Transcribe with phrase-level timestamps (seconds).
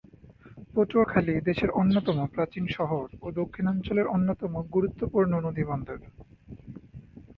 [0.75, 5.99] পটুয়াখালী দেশের অন্যতম প্রাচীন শহর ও দক্ষিণাঞ্চলের অন্যতম গুরুত্বপূর্ণ নদীবন্দর।